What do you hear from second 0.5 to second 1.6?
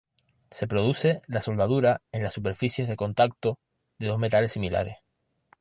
produce la